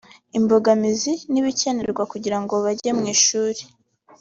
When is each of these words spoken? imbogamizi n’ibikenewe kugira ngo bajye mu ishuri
imbogamizi 0.37 1.11
n’ibikenewe 1.31 2.01
kugira 2.11 2.37
ngo 2.41 2.53
bajye 2.63 2.91
mu 2.97 3.03
ishuri 3.15 3.61